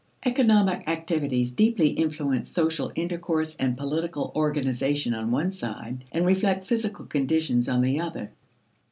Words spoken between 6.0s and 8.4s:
and reflect physical conditions on the other.